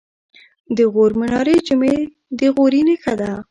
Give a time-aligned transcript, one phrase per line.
[0.77, 1.97] د غور منارې جمعې
[2.39, 3.31] د غوري نښه ده